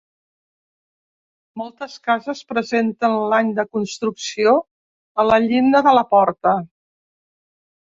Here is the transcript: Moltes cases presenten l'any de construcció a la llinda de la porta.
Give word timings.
Moltes 1.61 1.97
cases 2.07 2.41
presenten 2.53 3.19
l'any 3.35 3.53
de 3.61 3.67
construcció 3.79 4.57
a 5.25 5.29
la 5.31 5.41
llinda 5.47 5.85
de 5.91 5.97
la 6.01 6.07
porta. 6.17 6.59